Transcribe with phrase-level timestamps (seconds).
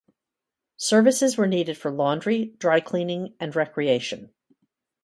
[0.77, 4.33] Services were needed for laundry, dry-cleaning and recreation.